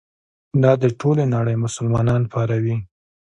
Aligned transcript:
دا 0.63 0.71
د 0.81 0.83
ټولې 0.99 1.23
نړۍ 1.35 1.55
مسلمانان 1.65 2.21
پاروي. 2.33 2.75